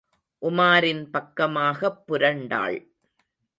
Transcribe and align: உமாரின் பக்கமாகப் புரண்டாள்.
உமாரின் 0.41 1.03
பக்கமாகப் 1.09 2.03
புரண்டாள். 2.07 2.77